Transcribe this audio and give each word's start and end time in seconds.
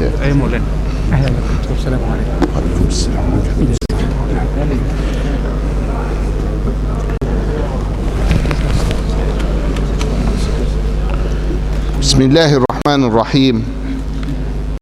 وبركاته 0.00 0.24
أي 0.24 0.32
مولانا. 0.32 0.64
أهلا 1.12 1.28
بكم 1.28 1.74
السلام 1.74 2.00
عليكم 2.04 2.52
وعليكم 2.54 2.84
السلام. 2.88 3.32
ورحمة 3.32 3.60
الله 3.60 3.76
بسم 12.00 12.22
الله 12.22 12.56
الرحمن 12.56 13.04
الرحيم. 13.04 13.64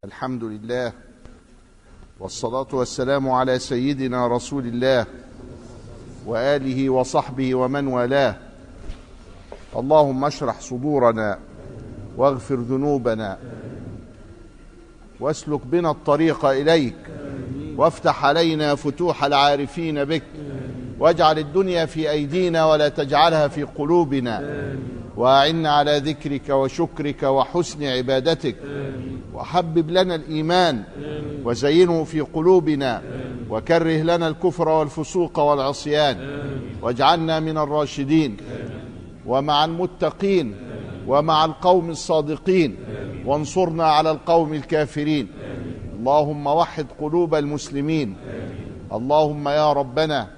الحمد 0.05 0.45
لله 0.45 0.93
والصلاة 2.21 2.67
والسلام 2.73 3.31
على 3.31 3.59
سيدنا 3.59 4.27
رسول 4.27 4.67
الله 4.67 5.07
وآله 6.27 6.91
وصحبه 6.91 7.55
ومن 7.55 7.87
والاه. 7.87 8.37
اللهم 9.77 10.25
اشرح 10.25 10.61
صدورنا 10.61 11.39
واغفر 12.17 12.55
ذنوبنا 12.57 13.39
واسلك 15.21 15.67
بنا 15.67 15.91
الطريق 15.91 16.45
إليك 16.45 16.95
وافتح 17.77 18.25
علينا 18.25 18.75
فتوح 18.75 19.25
العارفين 19.25 20.05
بك 20.05 20.23
واجعل 21.01 21.39
الدنيا 21.39 21.87
في 21.87 22.11
أيدينا 22.11 22.65
ولا 22.67 22.89
تجعلها 22.89 23.49
في 23.49 23.63
قلوبنا 23.63 24.65
وأعنا 25.17 25.71
على 25.71 25.99
ذكرك 25.99 26.49
وشكرك 26.51 27.23
وحسن 27.23 27.85
عبادتك 27.85 28.57
وحبب 29.35 29.91
لنا 29.91 30.15
الإيمان 30.15 30.83
وزينه 31.45 32.05
في 32.05 32.21
قلوبنا 32.21 33.03
وكره 33.51 34.03
لنا 34.03 34.29
الكفر 34.29 34.69
والفسوق 34.69 35.39
والعصيان 35.39 36.17
واجعلنا 36.83 37.41
من 37.41 37.59
الراشدين 37.59 38.37
ومع 39.27 39.65
المتقين 39.65 40.55
ومع 41.09 41.45
القوم 41.45 41.91
الصادقين. 41.91 42.77
وانصرنا 43.27 43.85
على 43.85 44.11
القوم 44.11 44.55
الكافرين. 44.55 45.27
اللهم 45.99 46.47
وحد 46.47 46.87
قلوب 47.01 47.35
المسلمين. 47.35 48.17
اللهم 48.93 49.49
يا 49.49 49.73
ربنا 49.73 50.29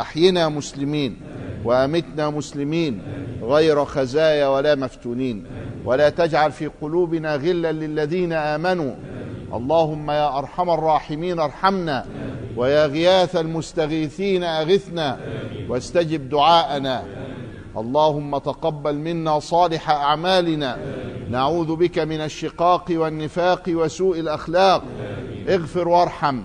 أحينا 0.00 0.48
مسلمين 0.48 1.16
وأمتنا 1.64 2.30
مسلمين 2.30 3.02
غير 3.42 3.84
خزايا 3.84 4.48
ولا 4.48 4.74
مفتونين. 4.74 5.44
ولا 5.84 6.08
تجعل 6.08 6.52
في 6.52 6.66
قلوبنا 6.66 7.36
غلا 7.36 7.72
للذين 7.72 8.32
آمنوا. 8.32 8.94
اللهم 9.54 10.10
يا 10.10 10.38
أرحم 10.38 10.70
الراحمين 10.70 11.40
ارحمنا. 11.40 12.04
ويا 12.56 12.86
غياث 12.86 13.36
المستغيثين 13.36 14.44
أغثنا. 14.44 15.18
واستجب 15.68 16.28
دعاءنا. 16.28 17.04
اللهم 17.78 18.38
تقبل 18.38 18.94
منا 18.94 19.38
صالح 19.38 19.90
أعمالنا. 19.90 20.78
نعوذ 21.30 21.76
بك 21.76 21.98
من 21.98 22.20
الشقاق 22.20 22.84
والنفاق 22.90 23.62
وسوء 23.68 24.20
الأخلاق. 24.20 24.82
اغفر 25.48 25.88
وارحم 25.88 26.42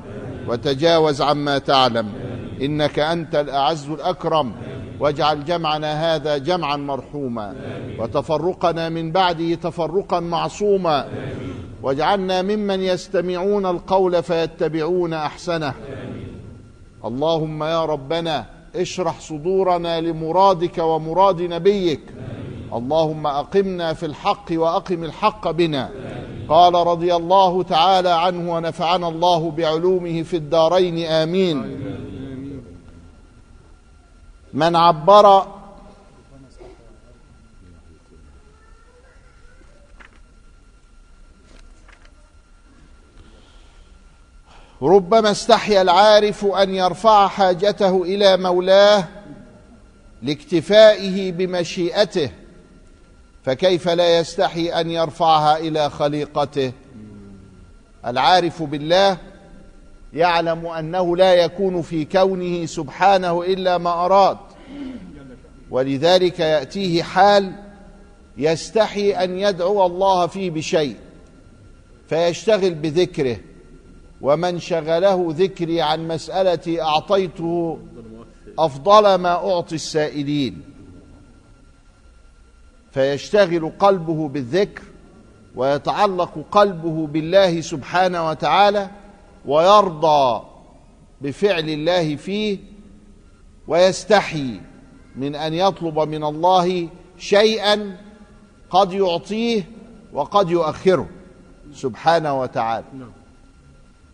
وتجاوز 0.48 1.22
عما 1.22 1.58
تعلم. 1.58 2.10
إنك 2.62 3.00
أنت 3.00 3.36
الأعز 3.36 3.90
الأكرم. 3.90 4.52
واجعل 5.00 5.46
جمعنا 5.46 6.16
هذا 6.16 6.38
جمعا 6.38 6.76
مرحوما. 6.76 7.56
وتفرقنا 8.00 8.90
من 8.90 9.12
بعده 9.12 9.56
تفرقا 9.56 10.20
معصوما. 10.20 11.08
واجعلنا 11.84 12.42
ممن 12.42 12.82
يستمعون 12.82 13.66
القول 13.66 14.24
فيتبعون 14.24 15.14
أحسنه. 15.14 15.74
اللهم 17.06 17.64
يا 17.64 17.86
ربنا 17.86 18.46
اشرح 18.76 19.20
صدورنا 19.20 20.02
لمرادك 20.02 20.78
ومراد 20.78 21.42
نبيك. 21.42 22.02
اللهم 22.74 23.28
أقمنا 23.28 23.94
في 23.94 24.06
الحق 24.06 24.46
وأقم 24.52 25.04
الحق 25.04 25.52
بنا. 25.52 25.90
قال 26.50 26.74
رضي 26.74 27.16
الله 27.16 27.64
تعالى 27.64 28.10
عنه 28.10 28.56
ونفعنا 28.56 29.08
الله 29.08 29.52
بعلومه 29.52 30.24
في 30.24 30.38
الدارين. 30.38 31.06
آمين. 31.06 31.80
من 34.54 34.76
عبر 34.76 35.46
ربما 44.84 45.32
استحيا 45.32 45.82
العارف 45.82 46.46
أن 46.46 46.76
يرفع 46.76 47.28
حاجته 47.28 48.04
إلى 48.04 48.38
مولاه 48.38 49.04
لاكتفائه 50.22 51.32
بمشيئته 51.32 52.30
فكيف 53.44 53.90
لا 53.90 54.20
يستحي 54.20 54.70
أن 54.70 54.90
يرفعها 54.92 55.58
إلى 55.58 55.90
خليقته؟ 55.90 56.72
العارف 58.06 58.64
بالله 58.64 59.18
يعلم 60.14 60.66
أنه 60.66 61.18
لا 61.18 61.34
يكون 61.34 61.82
في 61.82 62.06
كونه 62.06 62.66
سبحانه 62.66 63.44
إلا 63.44 63.78
ما 63.78 64.06
أراد 64.06 64.38
ولذلك 65.72 66.40
يأتيه 66.40 67.04
حال 67.04 67.52
يستحي 68.38 69.12
أن 69.12 69.40
يدعو 69.40 69.86
الله 69.86 70.28
فيه 70.28 70.52
بشيء 70.52 70.96
فيشتغل 72.10 72.74
بذكره. 72.74 73.38
ومن 74.24 74.60
شغله 74.60 75.28
ذكري 75.30 75.82
عن 75.82 76.08
مسألتي 76.08 76.82
أعطيته 76.82 77.80
أفضل 78.60 79.16
ما 79.16 79.30
أعطي 79.30 79.76
السائلين. 79.76 80.62
فيشتغل 82.92 83.72
قلبه 83.80 84.28
بالذكر 84.28 84.82
ويتعلق 85.56 86.46
قلبه 86.52 87.08
بالله 87.08 87.62
سبحانه 87.62 88.28
وتعالى 88.30 88.90
ويرضى 89.46 90.44
بفعل 91.22 91.70
الله 91.70 92.16
فيه 92.16 92.58
ويستحي 93.68 94.62
من 95.16 95.36
أن 95.36 95.54
يطلب 95.54 96.00
من 96.00 96.24
الله 96.24 96.90
شيئا 97.18 97.98
قد 98.70 98.94
يعطيه 98.94 99.64
وقد 100.14 100.50
يؤخره 100.50 101.10
سبحانه 101.74 102.40
وتعالى. 102.42 102.86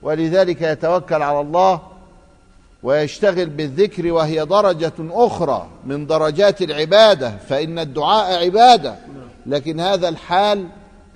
ولذلك 0.01 0.61
يتوكل 0.61 1.21
على 1.21 1.41
الله 1.41 1.81
ويشتغل 2.83 3.45
بالذكر 3.45 4.11
وهي 4.11 4.45
درجة 4.45 4.93
أخرى 4.99 5.67
من 5.85 6.07
درجات 6.07 6.61
العبادة 6.61 7.37
فإن 7.49 7.79
الدعاء 7.79 8.45
عبادة. 8.45 8.95
لكن 9.45 9.79
هذا 9.79 10.09
الحال 10.09 10.67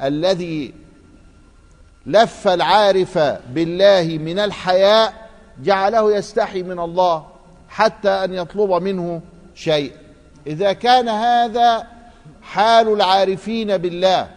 الذي 0.04 0.74
لف 2.06 2.48
العارف 2.48 3.18
بالله 3.50 4.18
من 4.22 4.40
الحياء 4.40 5.14
جعله 5.64 6.16
يستحي 6.16 6.64
من 6.64 6.80
الله 6.80 7.26
حتى 7.70 8.10
أن 8.10 8.34
يطلب 8.34 8.72
منه 8.72 9.22
شيء. 9.56 9.92
إذا 10.48 10.74
كان 10.74 11.10
هذا 11.10 11.88
حال 12.42 12.94
العارفين 12.94 13.78
بالله 13.78 14.28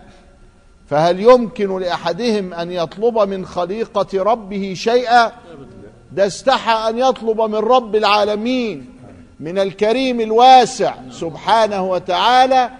فهل 0.90 1.20
يمكن 1.20 1.78
لأحدهم 1.78 2.54
أن 2.54 2.72
يطلب 2.72 3.18
من 3.18 3.46
خليقة 3.46 4.22
ربه 4.22 4.74
شيئا؟ 4.76 5.32
ده 6.12 6.26
استحى 6.26 6.90
أن 6.90 6.98
يطلب 6.98 7.40
من 7.40 7.54
رب 7.54 7.96
العالمين 7.96 8.86
من 9.40 9.58
الكريم 9.58 10.20
الواسع 10.20 10.94
سبحانه 11.10 11.90
وتعالى 11.90 12.70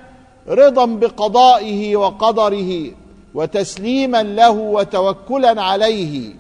رضا 0.49 0.87
بقضائه 0.87 1.97
وقدره 1.97 2.91
وتسليما 3.35 4.23
له 4.23 4.51
وتوكلا 4.51 5.63
عليه 5.63 6.35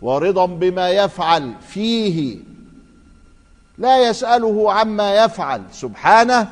ورضا 0.00 0.46
بما 0.46 0.90
يفعل 0.90 1.52
فيه. 1.68 2.36
لا 3.78 4.08
يسأله 4.08 4.72
عما 4.72 5.24
يفعل 5.24 5.62
سبحانه 5.72 6.48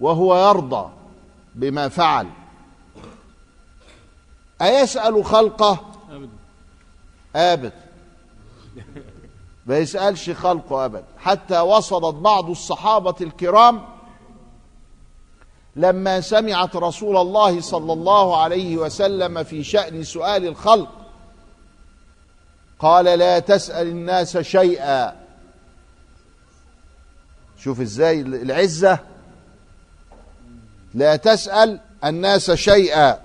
وهو 0.00 0.50
يرضى 0.50 0.88
بما 1.54 1.88
فعل. 1.88 2.28
أيسأل 4.62 5.24
خلقه؟ 5.24 5.80
أبدا. 7.36 7.86
ما 9.66 9.78
يسألش 9.78 10.30
خلقه 10.30 10.84
أبدا 10.84 11.04
حتى 11.18 11.60
وصلت 11.60 12.14
بعض 12.14 12.50
الصحابة 12.50 13.14
الكرام 13.20 13.84
لما 15.76 16.20
سمعت 16.20 16.76
رسول 16.76 17.16
الله 17.16 17.60
صلى 17.60 17.92
الله 17.92 18.42
عليه 18.42 18.76
وسلم 18.76 19.42
في 19.42 19.64
شأن 19.64 20.04
سؤال 20.04 20.46
الخلق. 20.46 20.88
قال 22.78 23.04
لا 23.04 23.38
تسأل 23.38 23.88
الناس 23.88 24.38
شيئا. 24.38 25.26
شوف 27.58 27.80
إزاي 27.80 28.20
العزة. 28.20 28.98
لا 30.94 31.16
تسأل 31.16 31.80
الناس 32.04 32.50
شيئا. 32.50 33.20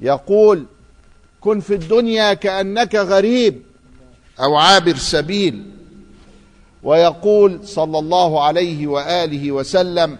يقول 0.00 0.66
كن 1.40 1.60
في 1.60 1.74
الدنيا 1.74 2.34
كأنك 2.34 2.94
غريب 2.94 3.62
أو 4.40 4.56
عابر 4.56 4.96
سبيل. 4.96 5.70
ويقول 6.82 7.66
صلى 7.66 7.98
الله 7.98 8.44
عليه 8.44 8.86
وآله 8.86 9.52
وسلم 9.52 10.18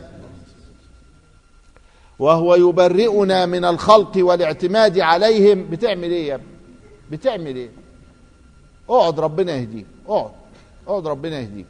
وهو 2.18 2.54
يبرئنا 2.54 3.46
من 3.46 3.64
الخلق 3.64 4.12
والاعتماد 4.16 4.98
عليهم. 4.98 5.70
بتعمل 5.70 6.10
إيه 6.10 6.28
يا 6.28 6.34
ابني؟ 6.34 6.46
بتعمل 7.10 7.56
إيه؟ 7.56 7.70
اقعد 8.88 9.20
ربنا 9.20 9.52
يهديك 9.52 9.86
اقعد 10.08 10.32
اقعد 10.86 11.06
ربنا 11.06 11.40
يهديك. 11.40 11.66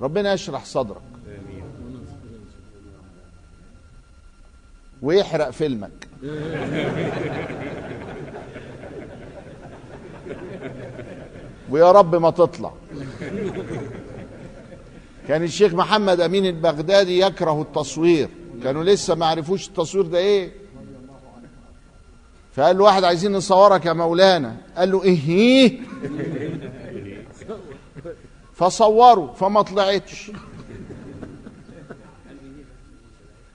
ربنا 0.00 0.32
يشرح 0.32 0.64
صدرك. 0.64 1.11
ويحرق 5.02 5.50
فيلمك. 5.50 6.08
ويا 11.70 11.92
رب 11.92 12.14
ما 12.14 12.30
تطلع. 12.30 12.72
كان 15.28 15.42
الشيخ 15.42 15.74
محمد 15.74 16.20
أمين 16.20 16.46
البغدادي 16.46 17.20
يكره 17.20 17.62
التصوير. 17.62 18.28
كانوا 18.62 18.84
لسه 18.84 19.14
ما 19.14 19.26
عرفوش 19.26 19.68
التصوير 19.68 20.06
ده 20.06 20.18
إيه. 20.18 20.52
فقال 22.52 22.78
له 22.78 22.84
واحد 22.84 23.04
عايزين 23.04 23.32
نصورك 23.32 23.86
يا 23.86 23.92
مولانا. 23.92 24.56
قال 24.76 24.90
له 24.92 25.02
إيه؟ 25.02 25.80
فصوروا 28.54 29.32
فما 29.32 29.62
طلعتش. 29.62 30.30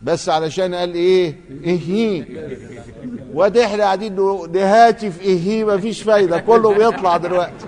بس 0.02 0.30
علشان 0.30 0.76
قال 0.76 0.94
إيه؟ 0.94 1.36
إيه 1.64 2.26
وده 3.34 3.66
إحنا 3.66 3.84
قاعدين 3.84 4.16
نقول 4.16 4.52
ده 4.52 4.88
هاتف 4.88 5.22
إيه 5.22 5.66
مفيش 5.66 6.02
فايدة 6.02 6.40
كله 6.40 6.74
بيطلع 6.74 7.18
دلوقتي. 7.18 7.66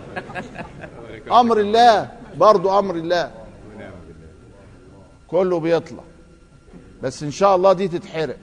أمر 1.32 1.60
الله 1.60 2.12
برضو 2.38 2.80
أمر 2.80 2.96
الله. 2.96 3.32
كله 5.28 5.60
بيطلع. 5.60 6.04
بس 7.04 7.24
إن 7.24 7.32
شاء 7.32 7.56
الله 7.56 7.74
دي 7.74 7.88
تتحرق. 7.88 8.38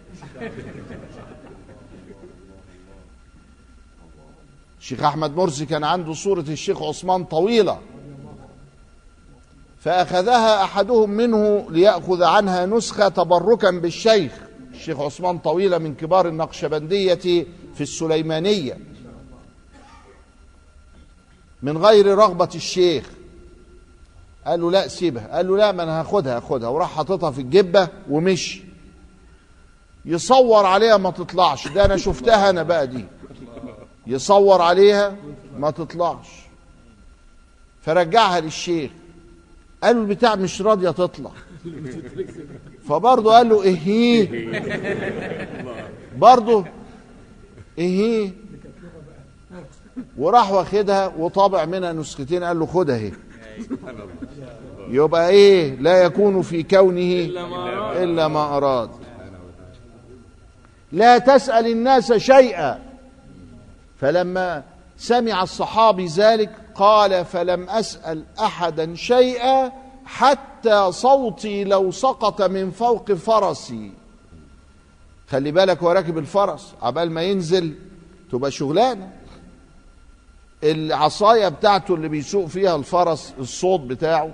الشيخ 4.80 5.02
أحمد 5.02 5.36
مرسي 5.36 5.66
كان 5.66 5.84
عنده 5.84 6.12
صورة 6.12 6.44
الشيخ 6.48 6.82
عثمان 6.82 7.24
طويلة. 7.24 7.78
فأخذها 9.86 10.64
أحدهم 10.64 11.10
منه 11.10 11.66
ليأخذ 11.70 12.22
عنها 12.22 12.66
نسخة 12.66 13.08
تبركا 13.08 13.70
بالشيخ. 13.70 14.32
الشيخ 14.72 15.00
عثمان 15.00 15.38
طويلة 15.38 15.78
من 15.78 15.94
كبار 15.94 16.28
النقشبندية 16.28 17.46
في 17.74 17.80
السليمانية. 17.80 18.78
من 21.62 21.78
غير 21.78 22.06
رغبة 22.18 22.48
الشيخ. 22.54 23.10
قال 24.46 24.60
له 24.60 24.70
لا 24.70 24.88
سيبها. 24.88 25.36
قال 25.36 25.48
له 25.48 25.56
لا 25.56 25.72
ما 25.72 25.82
أنا 25.82 26.00
هاخدها 26.00 26.36
هاخدها. 26.36 26.68
وراح 26.68 26.96
حاططها 26.96 27.30
في 27.30 27.40
الجبة 27.40 27.88
ومشي. 28.10 28.64
يصور 30.04 30.66
عليها 30.66 30.96
ما 30.96 31.10
تطلعش. 31.10 31.68
ده 31.68 31.84
أنا 31.84 31.96
شفتها 31.96 32.50
أنا 32.50 32.62
بقى 32.62 32.86
دي. 32.86 33.04
يصور 34.06 34.62
عليها 34.62 35.16
ما 35.56 35.70
تطلعش. 35.70 36.28
فرجعها 37.82 38.40
للشيخ. 38.40 38.90
قال 39.82 39.96
له 39.96 40.02
البتاع 40.02 40.34
مش 40.34 40.62
راضية 40.62 40.90
تطلع. 40.90 41.30
فبرضه 42.88 43.32
قال 43.32 43.48
له 43.48 43.62
إيه 43.62 44.50
برضه 46.18 46.64
إيه 47.78 48.32
وراح 50.18 50.52
واخدها 50.52 51.06
وطابع 51.18 51.64
منها 51.64 51.92
نسختين 51.92 52.44
قال 52.44 52.58
له 52.58 52.66
خدها 52.66 52.96
اهي. 52.96 53.12
يبقى 54.88 55.28
إيه؟ 55.28 55.74
لا 55.74 56.02
يكون 56.02 56.42
في 56.42 56.62
كونه 56.62 57.30
إلا 58.02 58.28
ما 58.28 58.56
أراد. 58.56 58.90
لا 60.92 61.18
تسأل 61.18 61.66
الناس 61.66 62.12
شيئا. 62.12 62.82
فلما 64.00 64.62
سمع 64.98 65.42
الصحابي 65.42 66.06
ذلك 66.06 66.50
قال 66.74 67.24
فلم 67.24 67.70
أسأل 67.70 68.24
أحدا 68.40 68.94
شيئا 68.94 69.72
حتى 70.04 70.92
صوتي 70.92 71.64
لو 71.64 71.90
سقط 71.90 72.42
من 72.42 72.70
فوق 72.70 73.12
فرسي. 73.12 73.92
خلي 75.28 75.52
بالك 75.52 75.82
هو 75.82 75.92
راكب 75.92 76.18
الفرس 76.18 76.74
عبال 76.82 77.10
ما 77.10 77.22
ينزل 77.22 77.74
تبقى 78.32 78.50
شغلانة. 78.50 79.12
العصاية 80.62 81.48
بتاعته 81.48 81.94
اللي 81.94 82.08
بيسوق 82.08 82.46
فيها 82.46 82.76
الفرس 82.76 83.34
الصوت 83.38 83.80
بتاعه 83.80 84.30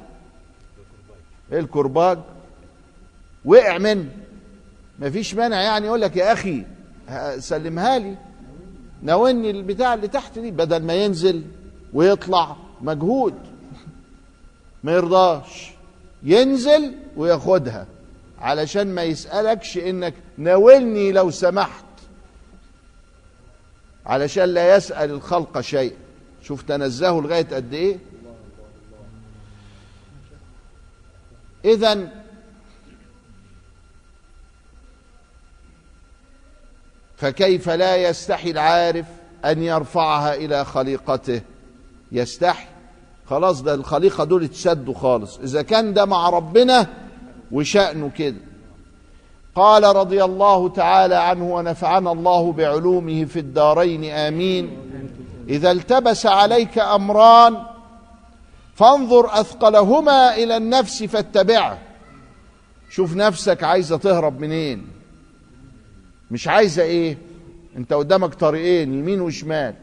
الكرباج 1.53 2.19
وقع 3.45 3.79
منه. 3.79 4.11
مفيش 4.99 5.35
مانع 5.35 5.63
يعني 5.63 5.87
يقول 5.87 6.01
لك 6.01 6.17
يا 6.17 6.33
أخي 6.33 6.65
سلمها 7.39 7.99
لي. 7.99 8.17
ناولني 9.03 9.51
البتاع 9.51 9.95
اللي 9.95 10.09
تحت 10.09 10.39
دي 10.39 10.51
بدل 10.51 10.83
ما 10.83 10.95
ينزل 10.95 11.43
ويطلع 11.93 12.57
مجهود. 12.81 13.35
ما 14.85 14.93
يرضاش. 14.93 15.73
ينزل 16.23 16.95
وياخدها. 17.17 17.87
علشان 18.41 18.95
ما 18.95 19.03
يسألكش 19.03 19.79
إنك 19.79 20.15
ناولني 20.39 21.13
لو 21.13 21.31
سمحت. 21.31 21.85
علشان 24.07 24.45
لا 24.45 24.77
يسأل 24.77 25.11
الخلق 25.11 25.61
شيء. 25.61 25.95
شوف 26.43 26.63
تنزهه 26.63 27.21
لغاية 27.21 27.47
قد 27.55 27.75
إيه؟ 27.75 27.99
اذا 31.65 32.22
فكيف 37.23 37.71
لا 37.71 37.97
يستحي 37.97 38.51
العارف 38.51 39.07
أن 39.45 39.63
يرفعها 39.63 40.35
إلى 40.35 40.65
خليقته؟ 40.65 41.41
يستحي. 42.13 42.67
خلاص 43.27 43.63
ده 43.63 43.75
الخليقة 43.75 44.25
دول 44.25 44.45
اتسدوا 44.45 44.95
خالص. 44.95 45.39
إذا 45.39 45.63
كان 45.63 45.95
ده 45.95 46.05
مع 46.05 46.29
ربنا 46.29 46.87
وشأنه 47.53 48.11
كده. 48.19 48.37
قال 49.55 49.97
رضي 49.97 50.25
الله 50.25 50.69
تعالى 50.69 51.15
عنه 51.15 51.55
ونفعنا 51.55 52.13
الله 52.13 52.53
بعلومه 52.53 53.25
في 53.25 53.39
الدارين. 53.39 54.05
آمين. 54.05 54.77
إذا 55.49 55.71
التبس 55.71 56.27
عليك 56.27 56.79
أمران 56.79 57.57
فانظر 58.75 59.41
أثقلهما 59.41 60.35
إلى 60.35 60.57
النفس 60.57 61.03
فاتبعه. 61.03 61.79
شوف 62.91 63.17
نفسك 63.17 63.65
عايزة 63.65 63.97
تهرب 63.97 64.41
منين. 64.41 65.02
مش 66.33 66.49
عايزة 66.49 66.83
إيه؟ 66.83 67.19
أنت 67.77 67.93
قدامك 67.93 68.35
طريقين 68.35 68.95
يمين 68.95 69.21
وشمال. 69.21 69.75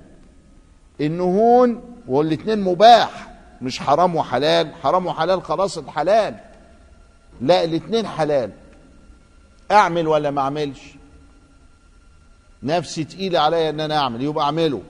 النهون 1.01 1.82
والاتنين 2.08 2.62
مباح 2.62 3.27
مش 3.62 3.79
حرام 3.79 4.15
وحلال. 4.15 4.75
حرام 4.84 5.06
وحلال 5.06 5.44
خلاص 5.44 5.77
الحلال. 5.77 6.36
لا 7.41 7.63
الاتنين 7.63 8.08
حلال. 8.08 8.51
أعمل 9.72 10.08
ولا 10.08 10.32
ما 10.32 10.41
أعملش؟ 10.41 10.79
نفسي 12.63 13.03
تقيلة 13.03 13.39
عليا 13.39 13.70
إن 13.70 13.79
أنا 13.79 13.98
أعمل 13.98 14.24
يبقى 14.24 14.46
أعمله. 14.46 14.82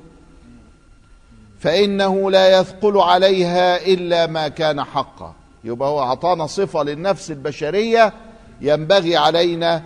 فإنه 1.60 2.32
لا 2.32 2.60
يثقل 2.60 2.98
عليها 2.98 3.86
إلا 3.86 4.28
ما 4.28 4.48
كان 4.48 4.84
حقا. 4.84 5.36
يبقى 5.64 5.90
هو 5.90 6.02
أعطانا 6.04 6.48
صفة 6.48 6.84
للنفس 6.84 7.32
البشرية 7.32 8.14
ينبغي 8.62 9.18
علينا 9.18 9.84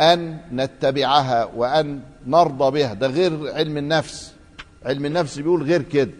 أن 0.00 0.38
نتبعها 0.52 1.44
وأن 1.44 2.00
نرضى 2.26 2.70
بها. 2.70 2.94
ده 2.94 3.06
غير 3.06 3.52
علم 3.52 3.76
النفس. 3.76 4.34
علم 4.84 5.06
النفس 5.06 5.38
بيقول 5.38 5.62
غير 5.62 5.82
كده. 5.82 6.10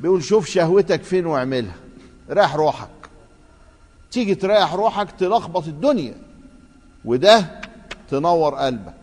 بيقول 0.00 0.22
شوف 0.24 0.46
شهوتك 0.46 1.02
فين 1.02 1.26
واعملها. 1.26 1.74
راح 2.30 2.56
روحك. 2.56 2.88
تيجي 4.10 4.34
تريح 4.34 4.74
روحك 4.74 5.10
تلخبط 5.10 5.66
الدنيا. 5.66 6.14
وده 7.04 7.60
تنور 8.10 8.54
قلبك. 8.54 8.94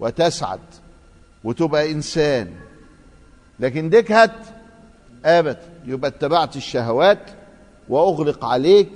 وتسعد. 0.00 0.60
وتبقى 1.44 1.90
إنسان. 1.92 2.54
لكن 3.60 3.90
ديك 3.90 4.12
هات 4.12 4.36
ابدا 5.24 5.60
يبقى 5.86 6.10
اتبعت 6.10 6.56
الشهوات 6.56 7.30
وأغلق 7.88 8.44
عليك 8.44 8.88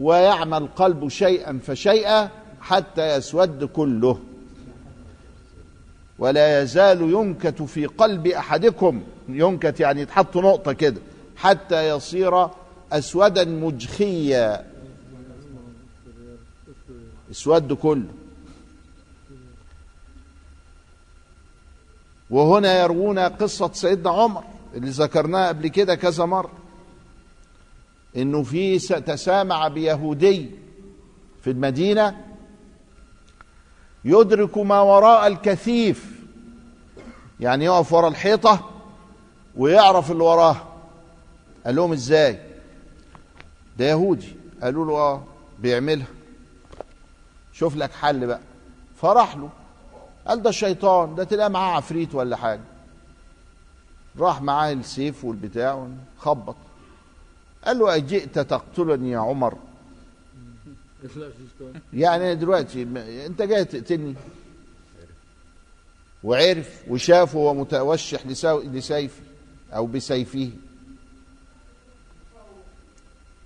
ويعمل 0.00 0.58
القلب 0.62 1.08
شيئا 1.08 1.58
فشيئا 1.66 2.30
حتى 2.64 3.16
يسود 3.16 3.64
كله. 3.64 4.20
ولا 6.18 6.62
يزال 6.62 7.02
ينكت 7.02 7.62
في 7.62 7.86
قلب 7.86 8.26
أحدكم 8.26 9.02
ينكت 9.28 9.80
يعني 9.80 10.00
يتحط 10.00 10.36
نقطة 10.36 10.72
كده 10.72 11.00
حتى 11.36 11.88
يصير 11.88 12.48
أسودا 12.92 13.44
مجخيا. 13.44 14.70
اسود 17.30 17.72
كله. 17.72 18.08
وهنا 22.30 22.82
يروون 22.82 23.18
قصة 23.18 23.72
سيدنا 23.72 24.10
عمر 24.10 24.44
اللي 24.74 24.90
ذكرناها 24.90 25.48
قبل 25.48 25.68
كده 25.68 25.94
كذا 25.94 26.24
مرة. 26.24 26.52
إنه 28.16 28.42
في 28.42 28.78
تسامع 28.78 29.68
بيهودي 29.68 30.50
في 31.42 31.50
المدينة 31.50 32.33
يدرك 34.04 34.58
ما 34.58 34.80
وراء 34.80 35.26
الكثيف. 35.26 36.14
يعني 37.40 37.64
يقف 37.64 37.92
ورا 37.92 38.08
الحيطة 38.08 38.70
ويعرف 39.56 40.10
اللي 40.10 40.24
وراه. 40.24 40.56
قال 41.66 41.76
لهم 41.76 41.92
إزاي؟ 41.92 42.38
ده 43.78 43.84
يهودي. 43.84 44.36
قالوا 44.62 44.86
له 44.86 44.92
آه 44.92 45.22
بيعملها. 45.58 46.06
شوف 47.52 47.76
لك 47.76 47.92
حل 47.92 48.26
بقى. 48.26 48.40
فراح 48.96 49.36
له. 49.36 49.48
قال 50.26 50.42
ده 50.42 50.50
الشيطان 50.50 51.14
ده 51.14 51.24
تلاقي 51.24 51.50
معاه 51.50 51.76
عفريت 51.76 52.14
ولا 52.14 52.36
حاجة. 52.36 52.60
راح 54.18 54.42
معاه 54.42 54.72
السيف 54.72 55.24
والبتاع 55.24 55.88
خبط 56.18 56.56
قال 57.64 57.78
له 57.78 57.96
أجئت 57.96 58.38
تقتلني 58.38 59.10
يا 59.10 59.18
عمر؟ 59.18 59.54
يعني 61.92 62.34
دلوقتي 62.34 62.82
انت 63.26 63.42
جاي 63.42 63.64
تقتلني 63.64 64.14
وعرف 66.24 66.82
وشاف 66.88 67.34
وهو 67.34 67.54
متوشح 67.54 68.26
لسيفي 68.26 69.22
أو 69.72 69.86
بسيفه. 69.86 70.50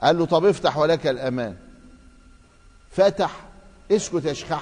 قال 0.01 0.19
له 0.19 0.27
طب 0.27 0.45
افتح 0.45 0.79
ولك 0.79 1.07
الأمان. 1.07 1.57
فتح 2.91 3.49
اسكت 3.91 4.25
يا 4.25 4.33
شيخ 4.33 4.59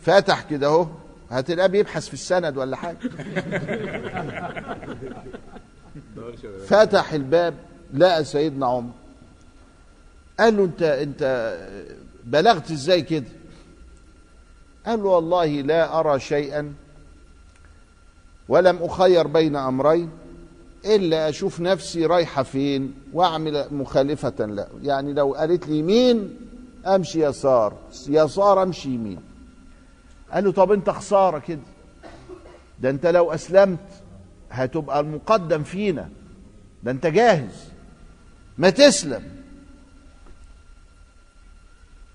فتح 0.00 0.42
كده 0.42 0.66
أهو. 0.66 0.86
هتلاقيه 1.30 1.66
بيبحث 1.66 2.08
في 2.08 2.14
السند 2.14 2.56
ولا 2.56 2.76
حاجة. 2.76 2.98
فتح 6.68 7.12
الباب 7.12 7.54
لقى 7.94 8.24
سيدنا 8.24 8.66
عمر. 8.66 9.03
قال 10.40 10.56
له 10.56 10.64
انت 10.64 10.82
أنت 10.82 11.56
بلغت 12.24 12.70
إزاي 12.70 13.02
كده؟ 13.02 13.26
قال 14.86 15.02
له 15.02 15.08
والله 15.08 15.46
لا 15.46 16.00
أرى 16.00 16.20
شيئا 16.20 16.74
ولم 18.48 18.76
أخير 18.82 19.26
بين 19.26 19.56
أمرين 19.56 20.10
إلا 20.84 21.28
أشوف 21.28 21.60
نفسي 21.60 22.06
رايحة 22.06 22.42
فين 22.42 22.94
وأعمل 23.12 23.66
مخالفة 23.70 24.46
له. 24.46 24.68
يعني 24.82 25.12
لو 25.12 25.34
قالت 25.34 25.68
لي 25.68 25.78
يمين 25.78 26.36
أمشي 26.86 27.24
يسار 27.24 27.76
يسار 28.08 28.62
أمشي 28.62 28.88
يمين. 28.88 29.20
قال 30.32 30.44
له 30.44 30.52
طب 30.52 30.72
أنت 30.72 30.90
خسارة 30.90 31.38
كده؟ 31.38 31.60
ده 32.80 32.90
أنت 32.90 33.06
لو 33.06 33.32
أسلمت 33.32 33.78
هتبقى 34.50 35.00
المقدم 35.00 35.62
فينا 35.62 36.08
ده 36.82 36.90
أنت 36.90 37.06
جاهز. 37.06 37.64
ما 38.58 38.70
تسلم. 38.70 39.22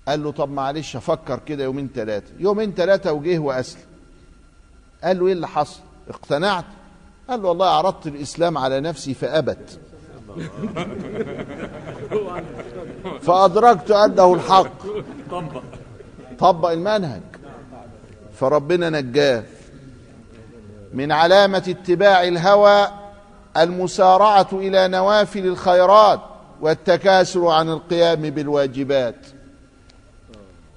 قال 0.08 0.24
له 0.24 0.32
طب 0.32 0.50
معلش 0.50 0.96
أفكر 0.96 1.38
كده 1.46 1.64
يومين 1.64 1.90
ثلاثة 1.94 2.32
يومين 2.38 2.74
ثلاثة 2.74 3.12
وجه 3.12 3.38
وأسلم. 3.38 3.82
قال 5.04 5.18
له 5.18 5.26
إيه 5.26 5.32
اللي 5.32 5.48
حصل؟ 5.48 5.80
اقتنعت؟ 6.08 6.64
قال 7.28 7.42
له 7.42 7.48
والله 7.48 7.66
عرضت 7.66 8.06
الإسلام 8.06 8.58
على 8.58 8.80
نفسي 8.80 9.14
فأبت. 9.14 9.78
فأدركت 13.22 13.90
أنه 13.90 14.34
الحق. 14.34 14.72
طبق 16.38 16.70
المنهج. 16.70 17.22
فربنا 18.34 18.90
نجاه. 18.90 19.42
من 20.92 21.12
علامة 21.12 21.64
اتباع 21.68 22.24
الهوى 22.24 22.88
المسارعة 23.56 24.48
إلى 24.52 24.88
نوافل 24.88 25.46
الخيرات 25.46 26.20
والتكاسل 26.60 27.40
عن 27.40 27.68
القيام 27.68 28.20
بالواجبات. 28.20 29.26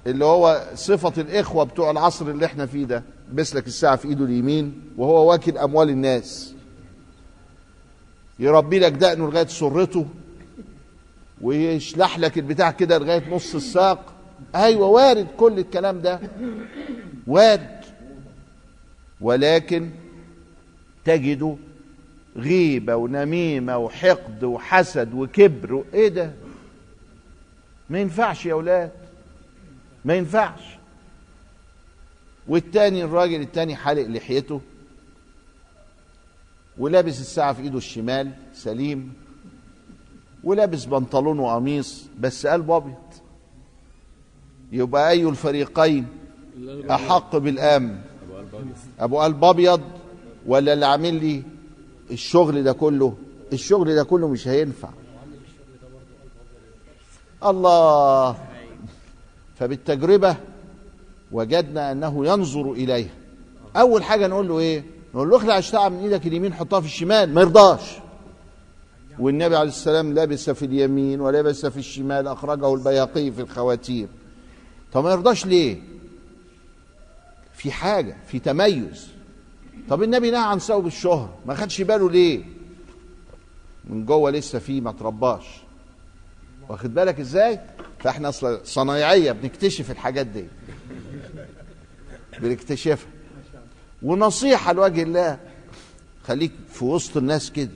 اللي 0.06 0.24
هو 0.24 0.62
صفة 0.74 1.22
الإخوة 1.22 1.64
بتوع 1.64 1.90
العصر 1.90 2.30
اللي 2.30 2.46
إحنا 2.46 2.66
فيه 2.66 2.84
ده 2.84 3.02
بيسلك 3.32 3.66
الساعة 3.66 3.96
في 3.96 4.08
إيده 4.08 4.24
اليمين 4.24 4.82
وهو 4.96 5.30
واكل 5.30 5.58
أموال 5.58 5.90
الناس. 5.90 6.54
يربي 8.38 8.78
لك 8.78 8.92
دقنه 8.92 9.26
لغاية 9.26 9.46
سرته 9.46 10.06
ويشلح 11.40 12.18
لك 12.18 12.38
البتاع 12.38 12.70
كده 12.70 12.98
لغاية 12.98 13.34
نص 13.34 13.54
الساق. 13.54 14.12
أيوة 14.54 14.86
وارد 14.86 15.26
كل 15.36 15.58
الكلام 15.58 16.00
ده. 16.00 16.20
وارد 17.26 17.80
ولكن 19.20 19.90
تجد 21.04 21.56
غيبة 22.36 22.96
ونميمة 22.96 23.78
وحقد 23.78 24.44
وحسد 24.44 25.14
وكبر. 25.14 25.84
إيه 25.94 26.08
ده؟ 26.08 26.32
ما 27.90 27.98
ينفعش 28.00 28.46
يا 28.46 28.52
أولاد. 28.52 28.90
ما 30.04 30.14
ينفعش. 30.14 30.60
والتاني 32.48 33.04
الراجل 33.04 33.40
التاني 33.40 33.76
حالق 33.76 34.06
لحيته 34.06 34.60
ولابس 36.78 37.20
الساعة 37.20 37.52
في 37.52 37.62
إيده 37.62 37.78
الشمال 37.78 38.32
سليم 38.54 39.12
ولابس 40.44 40.84
بنطلون 40.84 41.38
وقميص 41.38 42.06
بس 42.20 42.46
قلبه 42.46 42.76
أبيض. 42.76 42.94
يبقى 44.72 45.10
أي 45.10 45.28
الفريقين؟ 45.28 46.06
أحق 46.90 47.36
بالامن 47.36 48.00
أبو 49.00 49.20
قلب 49.20 49.44
أبيض 49.44 49.80
ولا 50.46 50.72
اللي 50.72 50.86
عامل 50.86 51.14
لي 51.14 51.42
الشغل 52.10 52.62
ده 52.62 52.72
كله؟ 52.72 53.16
الشغل 53.52 53.94
ده 53.94 54.04
كله 54.04 54.28
مش 54.28 54.48
هينفع. 54.48 54.88
الله. 57.44 58.53
فبالتجربة 59.54 60.36
وجدنا 61.32 61.92
أنه 61.92 62.26
ينظر 62.26 62.72
إليها. 62.72 63.14
أول 63.76 64.02
حاجة 64.02 64.26
نقول 64.26 64.48
له 64.48 64.58
إيه؟ 64.58 64.84
نقول 65.14 65.30
له 65.30 65.36
اخلع 65.36 65.58
الشعب 65.58 65.92
من 65.92 65.98
إيدك 65.98 66.26
اليمين 66.26 66.54
حطها 66.54 66.80
في 66.80 66.86
الشمال 66.86 67.34
ما 67.34 67.40
يرضاش. 67.40 67.98
والنبي 69.18 69.56
عليه 69.56 69.68
السلام 69.68 70.14
لبس 70.14 70.50
في 70.50 70.64
اليمين 70.64 71.20
ولبس 71.20 71.66
في 71.66 71.76
الشمال 71.76 72.28
أخرجه 72.28 72.74
البياقي 72.74 73.30
في 73.30 73.40
الخواتيم. 73.40 74.08
طب 74.92 75.04
ما 75.04 75.10
يرضاش 75.10 75.46
ليه؟ 75.46 75.82
في 77.52 77.72
حاجة 77.72 78.16
في 78.26 78.38
تميز. 78.38 79.08
طب 79.88 80.02
النبي 80.02 80.30
نهى 80.30 80.40
عن 80.40 80.58
ثوب 80.58 80.86
الشهر 80.86 81.28
ما 81.46 81.54
خدش 81.54 81.82
باله 81.82 82.10
ليه؟ 82.10 82.44
من 83.84 84.04
جوه 84.04 84.30
لسه 84.30 84.58
فيه 84.58 84.80
ما 84.80 84.92
ترباش. 84.92 85.46
واخد 86.68 86.94
بالك 86.94 87.20
إزاي؟ 87.20 87.60
فاحنا 88.04 88.28
أصلا 88.28 88.60
صنايعية 88.64 89.32
بنكتشف 89.32 89.90
الحاجات 89.90 90.26
دي. 90.26 90.44
بنكتشفها. 92.40 93.08
ونصيحة 94.02 94.72
لوجه 94.72 95.02
الله 95.02 95.38
خليك 96.24 96.52
في 96.72 96.84
وسط 96.84 97.16
الناس 97.16 97.52
كده. 97.52 97.70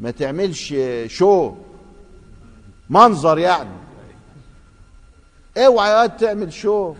ما 0.00 0.10
تعملش 0.10 0.74
شو 1.06 1.54
منظر 2.90 3.38
يعني. 3.38 3.70
اوعى 5.56 5.90
يا 5.90 6.00
واد 6.00 6.16
تعمل 6.16 6.52
شو 6.52 6.94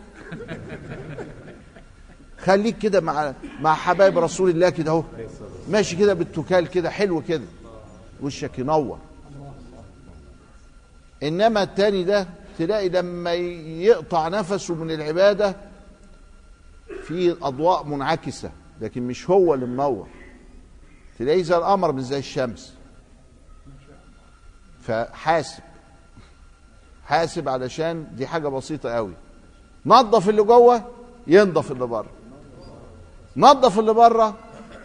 خليك 2.39 2.79
كده 2.79 3.01
مع 3.01 3.35
مع 3.61 3.75
حبايب 3.75 4.19
رسول 4.19 4.51
الله 4.51 4.71
كده 4.71 4.91
اهو. 4.91 5.05
ماشي 5.69 5.97
كده 5.97 6.15
بالتكال 6.15 6.67
كده 6.67 6.91
حلو 6.91 7.23
كده. 7.23 7.45
وشك 8.23 8.59
ينور. 8.59 8.99
إنما 11.23 11.63
التاني 11.63 12.05
ده 12.05 12.27
تلاقي 12.59 12.89
لما 12.89 13.33
يقطع 13.33 14.29
نفسه 14.29 14.75
من 14.75 14.91
العبادة 14.91 15.57
في 17.03 17.37
أضواء 17.43 17.85
منعكسة 17.85 18.51
لكن 18.81 19.03
مش 19.03 19.31
هو 19.31 19.55
اللي 19.55 19.67
منور. 19.67 20.09
تلاقيه 21.19 21.43
زي 21.43 21.57
القمر 21.57 21.93
مش 21.93 22.03
زي 22.03 22.19
الشمس. 22.19 22.75
فحاسب. 24.83 25.63
حاسب 27.05 27.49
علشان 27.49 28.07
دي 28.15 28.27
حاجة 28.27 28.49
بسيطة 28.49 28.91
قوي. 28.91 29.13
نظف 29.87 30.29
اللي 30.29 30.43
جوه 30.43 30.83
ينضف 31.27 31.73
اللي 31.73 31.87
بره. 31.87 32.11
نظف 33.37 33.79
اللي 33.79 33.95
بره 33.95 34.35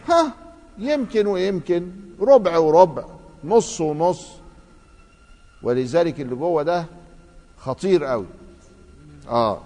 ها 0.10 0.34
يمكن 0.78 1.28
ويمكن 1.28 1.92
ربع 2.20 2.58
وربع 2.58 3.06
نص 3.44 3.82
ونص. 3.82 4.32
ولذلك 5.66 6.22
اللي 6.22 6.36
جوه 6.36 6.64
ده 6.64 6.86
خطير 7.60 8.04
قوي. 8.04 8.26
آه. 9.30 9.62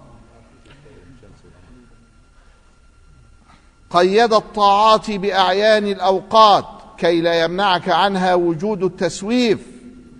قيد 3.90 4.32
الطاعات 4.32 5.10
بأعيان 5.10 5.86
الأوقات 5.86 6.64
كي 6.98 7.20
لا 7.20 7.44
يمنعك 7.44 7.88
عنها 7.88 8.34
وجود 8.34 8.82
التسويف 8.82 9.66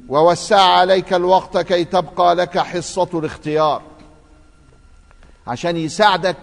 ووسع 0.09 0.61
عليك 0.61 1.13
الوقت 1.13 1.59
كي 1.59 1.85
تبقى 1.85 2.35
لك 2.35 2.59
حصة 2.59 3.09
الاختيار. 3.15 3.83
عشان 5.47 5.77
يساعدك. 5.77 6.37